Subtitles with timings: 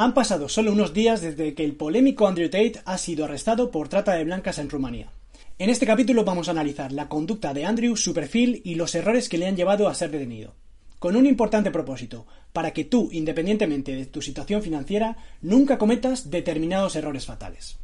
[0.00, 3.88] Han pasado solo unos días desde que el polémico Andrew Tate ha sido arrestado por
[3.88, 5.10] trata de blancas en Rumanía.
[5.58, 9.28] En este capítulo vamos a analizar la conducta de Andrew, su perfil y los errores
[9.28, 10.54] que le han llevado a ser detenido.
[11.00, 16.94] Con un importante propósito, para que tú, independientemente de tu situación financiera, nunca cometas determinados
[16.94, 17.76] errores fatales.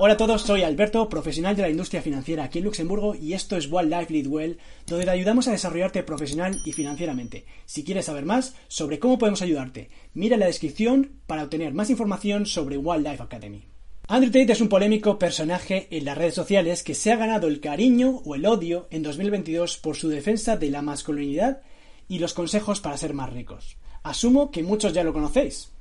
[0.00, 3.56] Hola a todos, soy Alberto, profesional de la industria financiera aquí en Luxemburgo y esto
[3.56, 7.46] es One Life Lead Well, donde te ayudamos a desarrollarte profesional y financieramente.
[7.66, 12.46] Si quieres saber más sobre cómo podemos ayudarte, mira la descripción para obtener más información
[12.46, 13.66] sobre One Life Academy.
[14.06, 17.58] Andrew Tate es un polémico personaje en las redes sociales que se ha ganado el
[17.58, 21.62] cariño o el odio en 2022 por su defensa de la masculinidad
[22.06, 23.76] y los consejos para ser más ricos.
[24.04, 25.72] Asumo que muchos ya lo conocéis.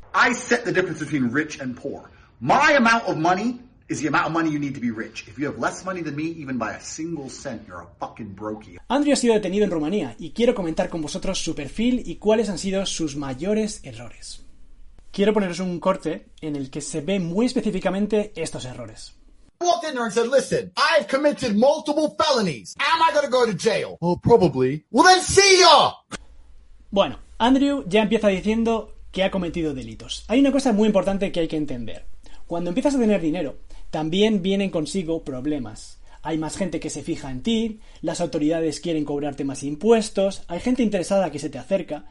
[3.90, 5.26] Is the amount of money you need to be rich.
[5.28, 8.36] If you have less money than me, even by a single cent, you're a fucking
[8.36, 8.78] brokey.
[8.90, 12.50] Andrew ha sido detenido en Rumanía y quiero comentar con vosotros su perfil y cuáles
[12.50, 14.44] han sido sus mayores errores.
[15.12, 19.16] Quiero poneros un corte en el que se ve muy específicamente estos errores.
[19.60, 22.76] I walked in there and said, listen, I've committed multiple felonies.
[22.78, 23.98] Am I going to go to jail?
[24.02, 24.86] Oh, probably.
[24.92, 25.94] Well, then see ya!
[26.92, 30.26] Bueno, Andrew ya empieza diciendo que ha cometido delitos.
[30.28, 32.06] Hay una cosa muy importante que hay que entender.
[32.46, 33.58] Cuando empiezas a tener dinero,
[33.90, 36.00] también vienen consigo problemas.
[36.22, 40.60] Hay más gente que se fija en ti, las autoridades quieren cobrarte más impuestos, hay
[40.60, 42.06] gente interesada que se te acerca.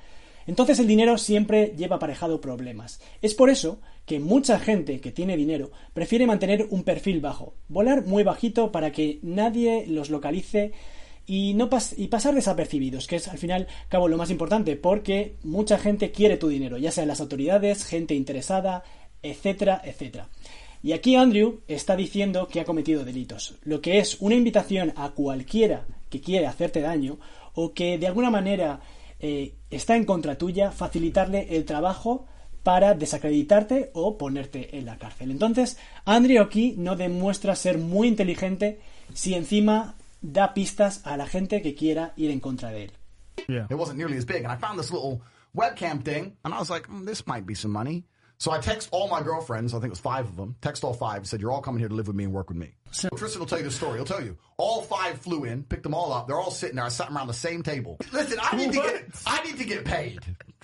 [0.46, 3.00] Entonces el dinero siempre lleva aparejado problemas.
[3.20, 8.06] Es por eso que mucha gente que tiene dinero prefiere mantener un perfil bajo, volar
[8.06, 10.72] muy bajito para que nadie los localice
[11.27, 16.12] y, no pasar desapercibidos, que es al final cabo lo más importante, porque mucha gente
[16.12, 18.84] quiere tu dinero, ya sean las autoridades, gente interesada,
[19.22, 20.28] etcétera, etcétera.
[20.83, 25.11] Y aquí Andrew está diciendo que ha cometido delitos, lo que es una invitación a
[25.11, 27.19] cualquiera que quiere hacerte daño
[27.55, 28.81] o que de alguna manera
[29.19, 32.27] eh, está en contra tuya, facilitarle el trabajo
[32.63, 35.31] para desacreditarte o ponerte en la cárcel.
[35.31, 38.81] Entonces, Andrew aquí no demuestra ser muy inteligente
[39.14, 42.93] si encima da pistas a la gente que quiera ir en contra de él.
[43.48, 44.45] It wasn't nearly as big.
[44.45, 45.20] And I found this little
[45.55, 48.05] webcam thing, and I was like, mm, this might be some money.
[48.39, 50.92] So I text all my girlfriends, I think it was five of them, text all
[50.92, 52.73] five, said, you're all coming here to live with me and work with me.
[52.91, 53.97] So, Tristan will tell you the story.
[53.97, 54.36] He'll tell you.
[54.58, 56.27] All five flew in, picked them all up.
[56.27, 56.85] They're all sitting there.
[56.85, 57.98] I sat them around the same table.
[58.13, 60.20] Listen, I need to get, I need to get paid,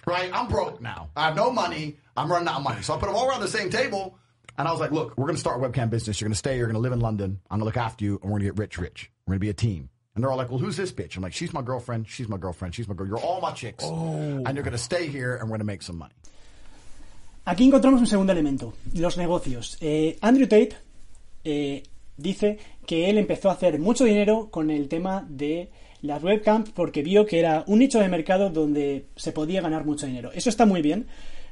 [0.06, 0.30] right?
[0.32, 1.08] I'm broke now.
[1.16, 1.96] I have no money.
[2.16, 2.82] I'm running out of money.
[2.82, 4.18] So I put them all around the same table.
[4.58, 6.20] And I was like, look, we're going to start a webcam business.
[6.20, 6.58] You're going to stay.
[6.58, 7.40] You're going to live in London.
[7.50, 9.10] I'm going to look after you and we're going to get rich, rich.
[9.26, 9.88] We're going to be a team.
[10.14, 11.16] And they're all like, well, who's this bitch?
[11.16, 12.06] I'm like, she's my girlfriend.
[12.06, 12.74] She's my girlfriend.
[12.74, 13.06] She's my girl.
[13.06, 13.82] You're all my chicks.
[13.82, 14.42] Oh.
[14.44, 16.12] And you're going to stay here and we're going to make some money.
[17.44, 19.76] Aquí encontramos un segundo elemento, los negocios.
[19.80, 20.76] Eh, Andrew Tate
[21.42, 21.82] eh,
[22.16, 25.68] dice que él empezó a hacer mucho dinero con el tema de
[26.02, 30.06] las webcams porque vio que era un nicho de mercado donde se podía ganar mucho
[30.06, 30.30] dinero.
[30.32, 31.08] Eso está muy bien,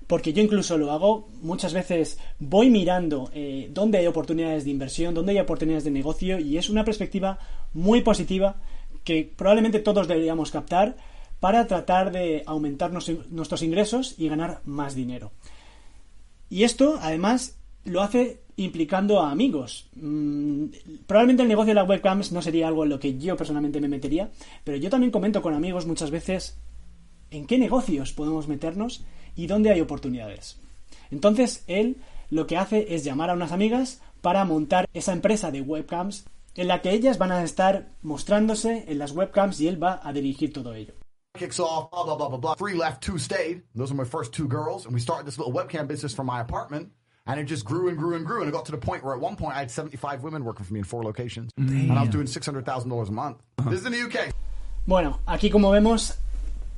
[0.07, 1.29] porque yo incluso lo hago.
[1.43, 6.39] Muchas veces voy mirando eh, dónde hay oportunidades de inversión, dónde hay oportunidades de negocio
[6.39, 7.41] y es una perspectiva
[7.75, 8.61] muy positiva
[9.03, 10.97] que probablemente todos deberíamos captar
[11.41, 15.33] para tratar de aumentar nuestros ingresos y ganar más dinero.
[16.51, 19.89] Y esto, además, lo hace implicando a amigos.
[19.95, 20.67] Mm,
[21.07, 23.89] probablemente el negocio de las webcams no sería algo en lo que yo personalmente me
[23.89, 24.31] metería,
[24.65, 26.59] pero yo también comento con amigos muchas veces
[27.31, 29.05] en qué negocios podemos meternos
[29.37, 30.59] y dónde hay oportunidades.
[31.11, 31.97] Entonces, él
[32.29, 36.69] lo que hace es llamar a unas amigas para montar esa empresa de webcams en
[36.69, 40.53] la que ellas van a estar mostrándose en las webcams y él va a dirigir
[40.53, 40.95] todo ello.
[41.41, 42.55] Kicks off, blah, blah, blah, blah, blah.
[42.55, 43.63] Three left, two stayed.
[43.75, 44.85] Those are my first two girls.
[44.85, 46.93] And we started this little webcam business from my apartment.
[47.27, 48.41] And it just grew and grew and grew.
[48.41, 50.65] And it got to the point where at one point I had 75 women working
[50.65, 51.51] for me in four locations.
[51.57, 53.39] And I was doing $600,000 a month.
[53.69, 54.35] This is in the UK.
[54.87, 56.19] Bueno, aquí como vemos,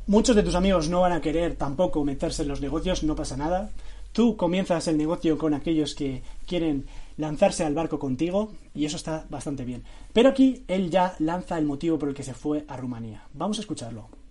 [0.06, 3.37] muchos de tus amigos no van a querer tampoco meterse en los negocios, no pasa
[3.37, 3.70] nada.
[4.12, 9.25] Tú comienzas el negocio con aquellos que quieren lanzarse al barco contigo y eso está
[9.31, 9.84] bastante bien.
[10.12, 13.25] Pero aquí él ya lanza el motivo por el que se fue a Rumanía.
[13.32, 14.21] Vamos a escucharlo.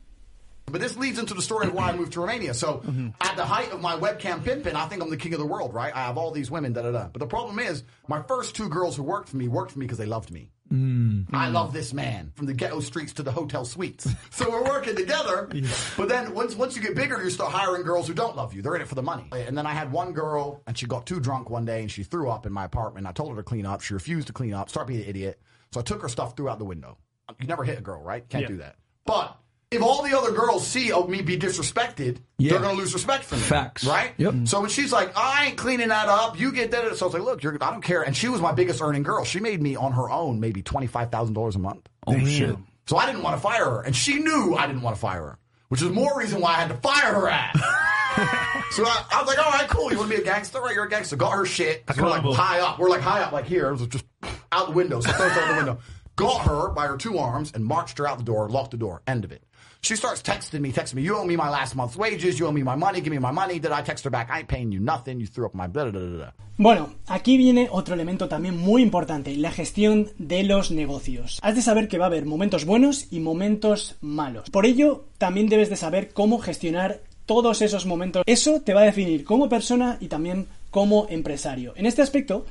[0.71, 2.53] But this leads into the story of why I moved to Romania.
[2.53, 3.09] So mm-hmm.
[3.19, 5.73] at the height of my webcam pimping, I think I'm the king of the world,
[5.73, 5.95] right?
[5.95, 7.07] I have all these women, da da da.
[7.07, 9.85] But the problem is, my first two girls who worked for me worked for me
[9.85, 10.51] because they loved me.
[10.71, 11.35] Mm-hmm.
[11.35, 14.07] I love this man from the ghetto streets to the hotel suites.
[14.31, 15.49] So we're working together.
[15.97, 18.61] But then once once you get bigger, you start hiring girls who don't love you.
[18.61, 19.25] They're in it for the money.
[19.33, 22.03] And then I had one girl, and she got too drunk one day, and she
[22.03, 23.05] threw up in my apartment.
[23.07, 23.81] I told her to clean up.
[23.81, 24.69] She refused to clean up.
[24.69, 25.41] Start being an idiot.
[25.73, 26.97] So I took her stuff, threw out the window.
[27.39, 28.27] You never hit a girl, right?
[28.27, 28.47] Can't Yeah.
[28.47, 28.77] do that.
[29.05, 29.37] But
[29.71, 32.51] if all the other girls see oh, me be disrespected, Yeah.
[32.51, 33.41] they're going to lose respect for me.
[33.41, 33.85] Facts.
[33.85, 34.11] Right?
[34.17, 34.33] Yep.
[34.45, 36.97] So when she's like, I ain't cleaning that up, you get that.
[36.97, 38.01] So I was like, look, you're, I don't care.
[38.01, 39.23] And she was my biggest earning girl.
[39.23, 41.87] She made me on her own maybe $25,000 a month.
[42.05, 42.57] Oh shit.
[42.85, 43.81] So I didn't want to fire her.
[43.83, 45.39] And she knew I didn't want to fire her,
[45.69, 47.55] which is more reason why I had to fire her ass.
[48.71, 49.89] so I, I was like, all right, cool.
[49.89, 50.59] You want to be a gangster?
[50.59, 51.15] Right, you're a gangster.
[51.15, 51.85] Got her shit.
[51.85, 52.77] 'Cause we're like high up.
[52.77, 53.69] We're like high up, like here.
[53.69, 54.03] It was just
[54.51, 54.99] out the window.
[54.99, 55.79] So I throws out the window.
[56.15, 59.01] Got her by her two arms and marched her out the door, locked the door.
[59.07, 59.43] End of it.
[59.83, 62.51] She starts texting me, texting me, you owe me my last month's wages, you owe
[62.51, 63.57] me my money, give me my money.
[63.57, 64.29] Did I text her back?
[64.29, 65.19] I ain't paying you nothing.
[65.19, 66.33] You threw up my blah, blah, blah.
[66.57, 71.39] Bueno, aquí viene otro elemento también muy importante, la gestión de los negocios.
[71.41, 74.51] Has de saber que va a haber momentos buenos y momentos malos.
[74.51, 78.21] Por ello, también debes de saber cómo gestionar todos esos momentos.
[78.27, 81.73] Eso te va a definir como persona y también como empresario.
[81.75, 82.45] En este aspecto,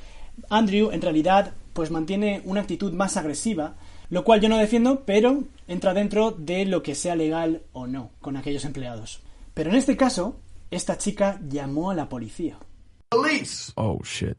[0.48, 3.76] Andrew en realidad pues mantiene una actitud más agresiva,
[4.08, 8.10] lo cual yo no defiendo, pero entra dentro de lo que sea legal o no
[8.20, 9.22] con aquellos empleados.
[9.54, 10.40] Pero en este caso,
[10.70, 12.58] esta chica llamó a la policía.
[13.08, 13.72] Police!
[13.76, 14.36] Oh shit.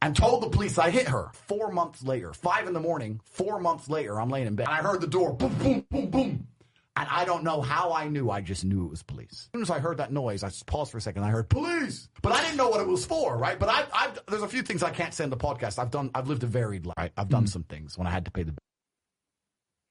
[0.00, 1.30] and told the police I hit her.
[1.32, 4.66] Four months later, five in the morning, four months later, I'm laying in bed.
[4.68, 6.48] And I heard the door boom, boom, boom, boom.
[6.98, 8.28] And I don't know how I knew.
[8.28, 9.30] I just knew it was police.
[9.30, 11.22] As soon as I heard that noise, I just paused for a second.
[11.22, 13.56] I heard police, but I didn't know what it was for, right?
[13.56, 15.78] But I, I've, there's a few things I can't say in the podcast.
[15.78, 16.96] I've done, I've lived a varied life.
[16.98, 17.12] Right?
[17.16, 18.52] I've done some things when I had to pay the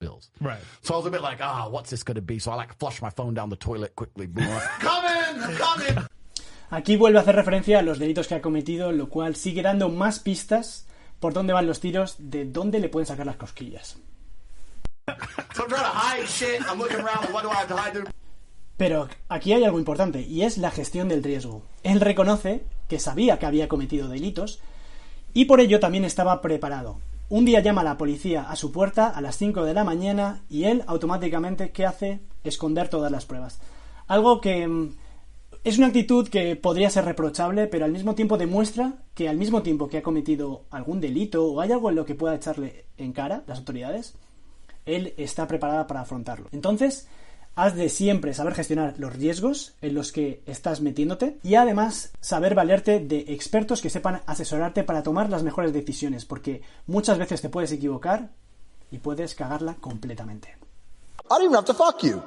[0.02, 0.30] bills.
[0.42, 0.60] Right.
[0.82, 2.40] So I was a bit like, ah, what's this going to be?
[2.40, 4.28] So I like flushed my phone down the toilet quickly.
[4.80, 6.06] Coming, coming.
[6.70, 9.88] Aquí vuelve a hacer referencia a los delitos que ha cometido, lo cual sigue dando
[9.88, 10.86] más pistas
[11.22, 13.96] por dónde van los tiros, de dónde le pueden sacar las cosquillas.
[18.78, 21.64] Pero aquí hay algo importante, y es la gestión del riesgo.
[21.84, 24.60] Él reconoce que sabía que había cometido delitos,
[25.34, 27.00] y por ello también estaba preparado.
[27.30, 30.44] Un día llama a la policía a su puerta a las 5 de la mañana
[30.50, 32.22] y él automáticamente, ¿qué hace?
[32.46, 33.60] Esconder todas las pruebas.
[34.08, 34.96] Algo que mm,
[35.66, 39.62] es una actitud que podría ser reprochable, pero al mismo tiempo demuestra que al mismo
[39.62, 43.12] tiempo que ha cometido algún delito o hay algo en lo que pueda echarle en
[43.12, 44.16] cara las autoridades,
[44.88, 46.48] él está preparada para afrontarlo.
[46.52, 47.08] Entonces,
[47.56, 52.56] has de siempre saber gestionar los riesgos en los que estás metiéndote y además saber
[52.56, 57.50] valerte de expertos que sepan asesorarte para tomar las mejores decisiones, porque muchas veces te
[57.50, 58.30] puedes equivocar
[58.92, 60.56] y puedes cagarla completamente.
[61.30, 62.22] I don't even have to fuck you.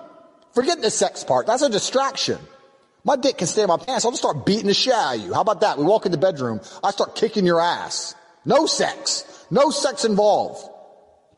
[0.52, 1.46] Forget the sex part.
[1.46, 2.38] That's a distraction.
[3.04, 4.04] My dick can stay in my pants.
[4.04, 5.32] I'll just start beating the shit out of you.
[5.32, 5.78] How about that?
[5.78, 6.60] We walk in the bedroom.
[6.84, 8.14] I start kicking your ass.
[8.44, 9.24] No sex.
[9.50, 10.68] No sex involved.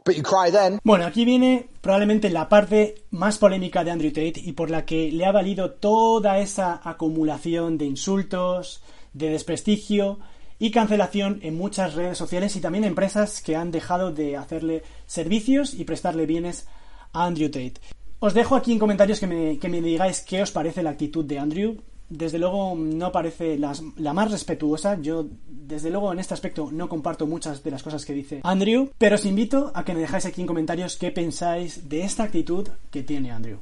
[0.04, 0.80] But you cry then.
[0.82, 5.12] Bueno, aquí viene probablemente la parte más polémica de Andrew Tate y por la que
[5.12, 8.82] le ha valido toda esa acumulación de insultos,
[9.12, 10.18] de desprestigio
[10.58, 15.74] y cancelación en muchas redes sociales y también empresas que han dejado de hacerle servicios
[15.74, 16.66] y prestarle bienes
[17.12, 17.74] a Andrew Tate.
[18.18, 21.24] Os dejo aquí en comentarios que me, que me digáis qué os parece la actitud
[21.24, 21.76] de Andrew.
[22.14, 25.00] Desde luego no parece las- la más respetuosa.
[25.00, 28.90] Yo, desde luego, en este aspecto no comparto muchas de las cosas que dice Andrew.
[28.98, 32.68] Pero os invito a que me dejáis aquí en comentarios qué pensáis de esta actitud
[32.90, 33.58] que tiene Andrew.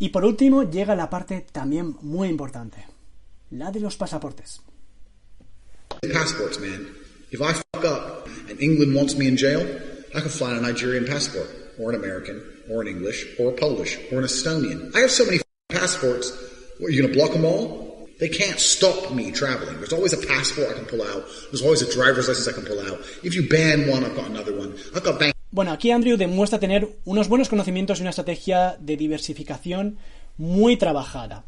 [0.00, 2.84] Y por último, llega la parte también muy importante.
[3.50, 4.60] La de los pasaportes.
[6.12, 6.88] Passports, man.
[7.30, 9.60] If I fuck up and England wants me in jail,
[10.14, 13.56] I can fly on a Nigerian passport, or an American, or an English, or a
[13.56, 14.90] Polish, or an Estonian.
[14.96, 16.32] I have so many passports.
[16.78, 18.08] What, are you gonna block them all?
[18.18, 19.76] They can't stop me traveling.
[19.76, 21.24] There's always a passport I can pull out.
[21.50, 22.98] There's always a driver's license I can pull out.
[23.22, 24.74] If you ban one, I've got another one.
[24.94, 28.98] I've got bank Bueno, aquí Andrew demuestra tener unos buenos conocimientos y una estrategia de
[28.98, 29.98] diversificación
[30.36, 31.44] muy trabajada,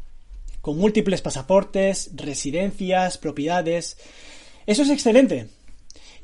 [0.61, 3.97] con múltiples pasaportes, residencias, propiedades.
[4.65, 5.49] Eso es excelente.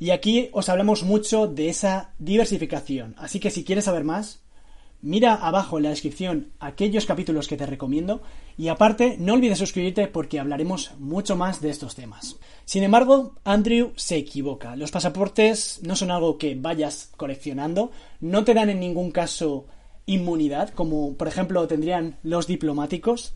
[0.00, 3.14] Y aquí os hablamos mucho de esa diversificación.
[3.16, 4.40] Así que si quieres saber más,
[5.00, 8.22] mira abajo en la descripción aquellos capítulos que te recomiendo
[8.56, 12.36] y aparte no olvides suscribirte porque hablaremos mucho más de estos temas.
[12.64, 14.76] Sin embargo, Andrew se equivoca.
[14.76, 19.66] Los pasaportes no son algo que vayas coleccionando, no te dan en ningún caso
[20.06, 23.34] inmunidad, como por ejemplo tendrían los diplomáticos,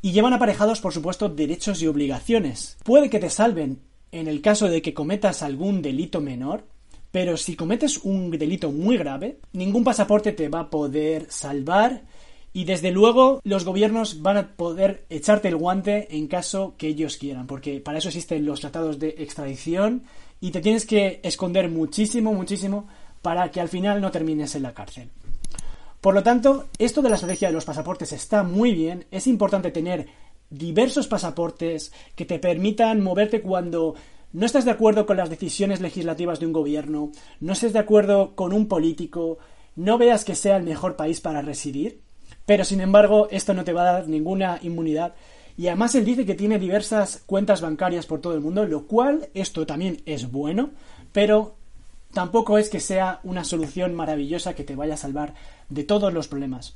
[0.00, 2.76] y llevan aparejados, por supuesto, derechos y obligaciones.
[2.84, 3.80] Puede que te salven
[4.12, 6.66] en el caso de que cometas algún delito menor,
[7.14, 12.02] pero si cometes un delito muy grave, ningún pasaporte te va a poder salvar
[12.52, 17.16] y desde luego los gobiernos van a poder echarte el guante en caso que ellos
[17.16, 20.02] quieran, porque para eso existen los tratados de extradición
[20.40, 22.88] y te tienes que esconder muchísimo, muchísimo
[23.22, 25.08] para que al final no termines en la cárcel.
[26.00, 29.70] Por lo tanto, esto de la estrategia de los pasaportes está muy bien, es importante
[29.70, 30.08] tener
[30.50, 33.94] diversos pasaportes que te permitan moverte cuando
[34.34, 38.34] no estás de acuerdo con las decisiones legislativas de un gobierno, no estés de acuerdo
[38.34, 39.38] con un político,
[39.76, 42.00] no veas que sea el mejor país para residir,
[42.44, 45.14] pero sin embargo esto no te va a dar ninguna inmunidad.
[45.56, 49.28] Y además él dice que tiene diversas cuentas bancarias por todo el mundo, lo cual
[49.34, 50.70] esto también es bueno,
[51.12, 51.54] pero
[52.12, 55.34] tampoco es que sea una solución maravillosa que te vaya a salvar
[55.68, 56.74] de todos los problemas.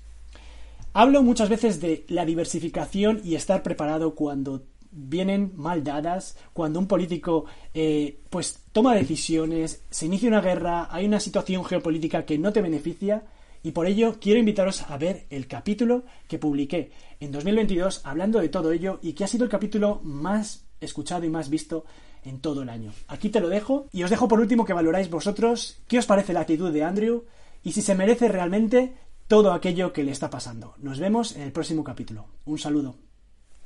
[0.93, 6.87] Hablo muchas veces de la diversificación y estar preparado cuando vienen mal dadas, cuando un
[6.87, 12.53] político eh, pues toma decisiones, se inicia una guerra, hay una situación geopolítica que no
[12.53, 13.25] te beneficia
[13.63, 18.49] y por ello quiero invitaros a ver el capítulo que publiqué en 2022 hablando de
[18.49, 21.85] todo ello y que ha sido el capítulo más escuchado y más visto
[22.25, 22.93] en todo el año.
[23.09, 26.33] Aquí te lo dejo y os dejo por último que valoráis vosotros qué os parece
[26.33, 27.25] la actitud de Andrew
[27.63, 28.95] y si se merece realmente
[29.27, 30.75] todo aquello que le está pasando.
[30.79, 32.27] Nos vemos en el próximo capítulo.
[32.47, 33.08] Un saludo.